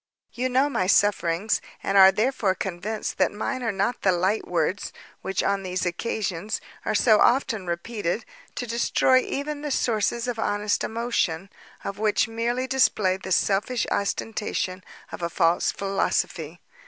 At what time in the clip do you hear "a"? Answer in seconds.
15.21-15.29